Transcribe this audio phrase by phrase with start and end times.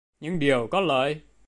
[0.19, 1.21] những điều có lợi.